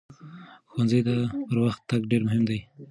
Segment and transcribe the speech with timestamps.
[0.69, 1.15] ښوونځي ته
[1.47, 2.59] پر وخت تګ ډېر مهم دی.